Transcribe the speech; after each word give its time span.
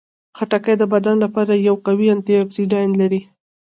خټکی 0.37 0.73
د 0.79 0.83
بدن 0.93 1.15
لپاره 1.25 1.53
یو 1.67 1.75
قوي 1.85 2.07
انټياکسیدان 2.15 2.87
لري. 3.01 3.21